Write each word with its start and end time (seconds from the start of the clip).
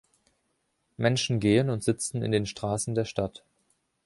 Menschen 0.97 1.39
gehen 1.39 1.69
und 1.69 1.83
sitzen 1.83 2.23
in 2.23 2.31
den 2.31 2.47
Straßen 2.47 2.95
der 2.95 3.05
Stadt. 3.05 3.43